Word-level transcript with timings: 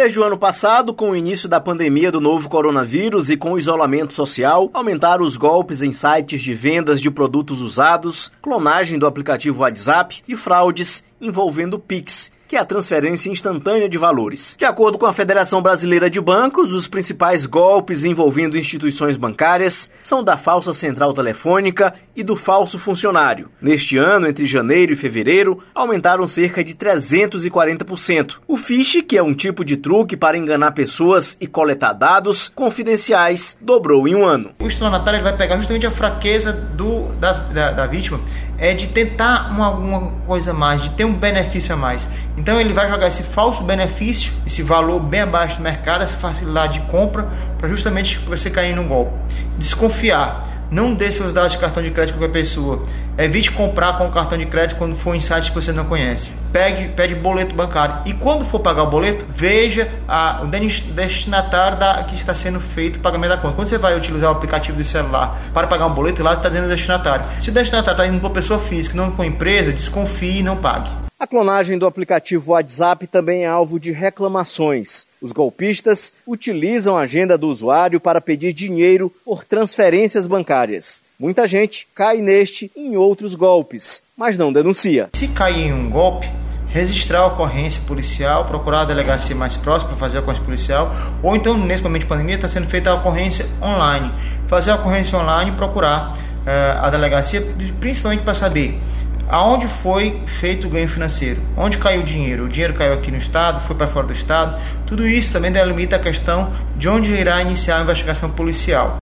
Desde 0.00 0.18
o 0.18 0.24
ano 0.24 0.38
passado, 0.38 0.94
com 0.94 1.10
o 1.10 1.14
início 1.14 1.46
da 1.46 1.60
pandemia 1.60 2.10
do 2.10 2.22
novo 2.22 2.48
coronavírus 2.48 3.28
e 3.28 3.36
com 3.36 3.52
o 3.52 3.58
isolamento 3.58 4.14
social, 4.14 4.70
aumentaram 4.72 5.22
os 5.22 5.36
golpes 5.36 5.82
em 5.82 5.92
sites 5.92 6.40
de 6.40 6.54
vendas 6.54 7.02
de 7.02 7.10
produtos 7.10 7.60
usados, 7.60 8.32
clonagem 8.40 8.98
do 8.98 9.06
aplicativo 9.06 9.60
WhatsApp 9.60 10.22
e 10.26 10.34
fraudes 10.34 11.04
envolvendo 11.20 11.78
Pix 11.78 12.30
que 12.50 12.56
é 12.56 12.58
a 12.58 12.64
transferência 12.64 13.30
instantânea 13.30 13.88
de 13.88 13.96
valores. 13.96 14.56
De 14.58 14.64
acordo 14.64 14.98
com 14.98 15.06
a 15.06 15.12
Federação 15.12 15.62
Brasileira 15.62 16.10
de 16.10 16.20
Bancos, 16.20 16.74
os 16.74 16.88
principais 16.88 17.46
golpes 17.46 18.04
envolvendo 18.04 18.58
instituições 18.58 19.16
bancárias 19.16 19.88
são 20.02 20.24
da 20.24 20.36
falsa 20.36 20.72
central 20.72 21.12
telefônica 21.12 21.94
e 22.16 22.24
do 22.24 22.34
falso 22.34 22.76
funcionário. 22.76 23.48
Neste 23.62 23.96
ano, 23.96 24.26
entre 24.26 24.46
janeiro 24.46 24.92
e 24.92 24.96
fevereiro, 24.96 25.62
aumentaram 25.72 26.26
cerca 26.26 26.64
de 26.64 26.74
340%. 26.74 28.38
O 28.48 28.56
phish, 28.56 29.00
que 29.06 29.16
é 29.16 29.22
um 29.22 29.32
tipo 29.32 29.64
de 29.64 29.76
truque 29.76 30.16
para 30.16 30.36
enganar 30.36 30.72
pessoas 30.72 31.36
e 31.40 31.46
coletar 31.46 31.92
dados 31.92 32.48
confidenciais, 32.48 33.56
dobrou 33.60 34.08
em 34.08 34.16
um 34.16 34.26
ano. 34.26 34.50
O 34.58 34.66
estelionatário 34.66 35.22
vai 35.22 35.36
pegar 35.36 35.56
justamente 35.56 35.86
a 35.86 35.92
fraqueza 35.92 36.52
do, 36.52 37.04
da, 37.20 37.32
da, 37.32 37.70
da 37.70 37.86
vítima, 37.86 38.20
é 38.58 38.74
de 38.74 38.88
tentar 38.88 39.50
uma, 39.50 39.66
alguma 39.66 40.12
coisa 40.26 40.52
mais, 40.52 40.82
de 40.82 40.90
ter 40.90 41.04
um 41.04 41.09
benefício 41.12 41.74
a 41.74 41.76
mais. 41.76 42.08
Então 42.36 42.60
ele 42.60 42.72
vai 42.72 42.88
jogar 42.88 43.08
esse 43.08 43.22
falso 43.22 43.62
benefício, 43.62 44.32
esse 44.46 44.62
valor 44.62 45.00
bem 45.00 45.20
abaixo 45.20 45.56
do 45.56 45.62
mercado, 45.62 46.02
essa 46.02 46.16
facilidade 46.16 46.74
de 46.74 46.80
compra, 46.86 47.28
para 47.58 47.68
justamente 47.68 48.18
você 48.18 48.50
cair 48.50 48.74
num 48.74 48.88
golpe. 48.88 49.12
Desconfiar. 49.58 50.48
Não 50.70 50.94
dê 50.94 51.10
seus 51.10 51.34
dados 51.34 51.52
de 51.52 51.58
cartão 51.58 51.82
de 51.82 51.90
crédito 51.90 52.14
com 52.14 52.20
qualquer 52.20 52.40
pessoa. 52.40 52.84
Evite 53.18 53.50
comprar 53.50 53.98
com 53.98 54.06
o 54.06 54.12
cartão 54.12 54.38
de 54.38 54.46
crédito 54.46 54.78
quando 54.78 54.94
for 54.96 55.14
em 55.14 55.20
sites 55.20 55.48
que 55.48 55.54
você 55.54 55.72
não 55.72 55.84
conhece. 55.84 56.32
Pegue, 56.52 56.88
pede 56.90 57.14
boleto 57.14 57.54
bancário. 57.54 57.96
E 58.06 58.14
quando 58.14 58.44
for 58.44 58.60
pagar 58.60 58.84
o 58.84 58.90
boleto, 58.90 59.24
veja 59.34 59.88
a, 60.06 60.42
o 60.42 60.46
destinatário 60.46 61.78
da, 61.78 62.04
que 62.04 62.14
está 62.14 62.32
sendo 62.34 62.60
feito 62.60 62.96
o 62.96 63.00
pagamento 63.00 63.30
da 63.30 63.36
conta. 63.36 63.56
Quando 63.56 63.68
você 63.68 63.78
vai 63.78 63.96
utilizar 63.96 64.30
o 64.30 64.36
aplicativo 64.36 64.76
do 64.76 64.84
celular 64.84 65.40
para 65.52 65.66
pagar 65.66 65.86
um 65.86 65.92
boleto, 65.92 66.22
lá 66.22 66.34
está 66.34 66.48
dizendo 66.48 66.68
destinatário. 66.68 67.26
Se 67.40 67.50
o 67.50 67.52
destinatário 67.52 68.00
está 68.00 68.06
indo 68.06 68.20
para 68.20 68.30
pessoa 68.30 68.60
física, 68.60 68.96
não 68.96 69.10
para 69.10 69.26
empresa, 69.26 69.72
desconfie 69.72 70.38
e 70.38 70.42
não 70.42 70.56
pague. 70.56 71.09
A 71.20 71.26
clonagem 71.26 71.76
do 71.76 71.84
aplicativo 71.84 72.52
WhatsApp 72.52 73.06
também 73.06 73.44
é 73.44 73.46
alvo 73.46 73.78
de 73.78 73.92
reclamações. 73.92 75.06
Os 75.20 75.32
golpistas 75.32 76.14
utilizam 76.26 76.96
a 76.96 77.02
agenda 77.02 77.36
do 77.36 77.48
usuário 77.48 78.00
para 78.00 78.22
pedir 78.22 78.54
dinheiro 78.54 79.12
por 79.22 79.44
transferências 79.44 80.26
bancárias. 80.26 81.02
Muita 81.18 81.46
gente 81.46 81.86
cai 81.94 82.22
neste 82.22 82.72
e 82.74 82.86
em 82.86 82.96
outros 82.96 83.34
golpes, 83.34 84.02
mas 84.16 84.38
não 84.38 84.50
denuncia. 84.50 85.10
Se 85.12 85.28
cair 85.28 85.66
em 85.66 85.74
um 85.74 85.90
golpe, 85.90 86.26
registrar 86.68 87.18
a 87.18 87.26
ocorrência 87.26 87.82
policial, 87.86 88.46
procurar 88.46 88.80
a 88.80 88.86
delegacia 88.86 89.36
mais 89.36 89.58
próxima 89.58 89.90
para 89.90 89.98
fazer 89.98 90.16
a 90.16 90.20
ocorrência 90.22 90.44
policial, 90.46 90.90
ou 91.22 91.36
então, 91.36 91.54
nesse 91.54 91.82
momento 91.82 92.04
de 92.04 92.08
pandemia, 92.08 92.36
está 92.36 92.48
sendo 92.48 92.66
feita 92.66 92.88
a 92.88 92.94
ocorrência 92.94 93.44
online. 93.62 94.10
Fazer 94.48 94.70
a 94.70 94.76
ocorrência 94.76 95.18
online 95.18 95.50
e 95.50 95.54
procurar 95.54 96.16
uh, 96.16 96.82
a 96.82 96.88
delegacia, 96.88 97.46
principalmente 97.78 98.22
para 98.22 98.32
saber 98.32 98.80
aonde 99.30 99.68
foi 99.68 100.20
feito 100.40 100.66
o 100.66 100.70
ganho 100.70 100.88
financeiro, 100.88 101.40
onde 101.56 101.78
caiu 101.78 102.00
o 102.00 102.04
dinheiro, 102.04 102.44
o 102.44 102.48
dinheiro 102.48 102.74
caiu 102.74 102.94
aqui 102.94 103.10
no 103.10 103.18
estado, 103.18 103.64
foi 103.66 103.76
para 103.76 103.86
fora 103.86 104.08
do 104.08 104.12
estado, 104.12 104.60
tudo 104.86 105.06
isso 105.06 105.32
também 105.32 105.52
delimita 105.52 105.96
a 105.96 105.98
questão 105.98 106.52
de 106.76 106.88
onde 106.88 107.12
irá 107.12 107.40
iniciar 107.40 107.78
a 107.78 107.82
investigação 107.82 108.30
policial. 108.30 108.98